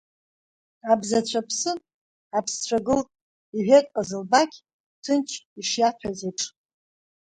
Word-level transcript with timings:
Абзацәа 0.91 1.41
ԥсын, 1.47 1.77
аԥсцәа 2.37 2.77
гылт,— 2.85 3.07
иҳәеит 3.57 3.85
Ҟазылбақь, 3.93 4.57
ҭынч 5.03 5.29
ишиаҭәаз 5.59 6.19
еиԥш. 6.27 6.43